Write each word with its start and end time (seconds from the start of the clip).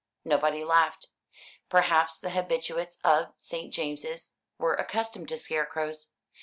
Nobody 0.25 0.63
laughed. 0.65 1.09
Perhaps 1.69 2.17
the 2.17 2.29
habitués 2.29 2.97
of 3.03 3.33
St. 3.37 3.71
James's 3.71 4.33
were 4.57 4.73
accustomed 4.73 5.29
to 5.29 5.37
scarecrows. 5.37 6.13